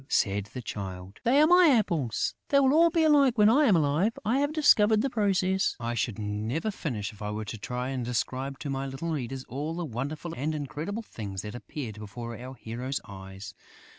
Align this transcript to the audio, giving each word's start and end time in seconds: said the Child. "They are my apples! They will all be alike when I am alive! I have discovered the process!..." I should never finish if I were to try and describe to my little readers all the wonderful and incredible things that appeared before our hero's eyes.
said 0.09 0.45
the 0.55 0.63
Child. 0.63 1.19
"They 1.23 1.39
are 1.39 1.45
my 1.45 1.67
apples! 1.67 2.33
They 2.49 2.59
will 2.59 2.73
all 2.73 2.89
be 2.89 3.03
alike 3.03 3.37
when 3.37 3.49
I 3.51 3.65
am 3.65 3.75
alive! 3.75 4.13
I 4.25 4.39
have 4.39 4.51
discovered 4.51 5.01
the 5.03 5.11
process!..." 5.11 5.75
I 5.79 5.93
should 5.93 6.17
never 6.17 6.71
finish 6.71 7.13
if 7.13 7.21
I 7.21 7.29
were 7.29 7.45
to 7.45 7.59
try 7.59 7.89
and 7.89 8.03
describe 8.03 8.57
to 8.61 8.69
my 8.71 8.87
little 8.87 9.09
readers 9.11 9.43
all 9.43 9.75
the 9.75 9.85
wonderful 9.85 10.33
and 10.35 10.55
incredible 10.55 11.03
things 11.03 11.43
that 11.43 11.53
appeared 11.53 11.99
before 11.99 12.35
our 12.35 12.55
hero's 12.55 12.99
eyes. 13.07 13.53